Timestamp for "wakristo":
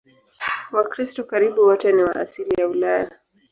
0.75-1.23